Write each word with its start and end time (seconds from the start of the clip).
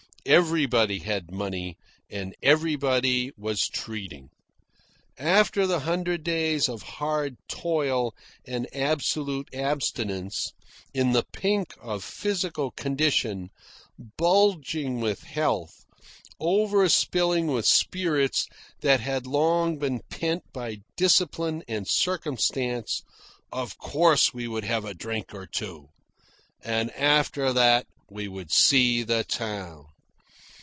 Everybody 0.23 0.99
had 0.99 1.31
money, 1.31 1.77
and 2.07 2.35
everybody 2.43 3.31
was 3.39 3.67
treating. 3.67 4.29
After 5.17 5.65
the 5.65 5.79
hundred 5.79 6.23
days 6.23 6.69
of 6.69 6.83
hard 6.83 7.37
toil 7.47 8.13
and 8.45 8.67
absolute 8.71 9.49
abstinence, 9.51 10.53
in 10.93 11.13
the 11.13 11.23
pink 11.33 11.73
of 11.81 12.03
physical 12.03 12.69
condition, 12.69 13.49
bulging 13.97 14.99
with 15.01 15.23
health, 15.23 15.85
over 16.39 16.87
spilling 16.87 17.47
with 17.47 17.65
spirits 17.65 18.45
that 18.81 18.99
had 18.99 19.25
long 19.25 19.79
been 19.79 20.01
pent 20.11 20.43
by 20.53 20.81
discipline 20.97 21.63
and 21.67 21.87
circumstance, 21.87 23.01
of 23.51 23.79
course 23.79 24.35
we 24.35 24.47
would 24.47 24.65
have 24.65 24.85
a 24.85 24.93
drink 24.93 25.33
or 25.33 25.47
two. 25.47 25.89
And 26.63 26.91
after 26.91 27.51
that 27.53 27.87
we 28.07 28.27
would 28.27 28.51
see 28.51 29.01
the 29.01 29.23
town. 29.23 29.87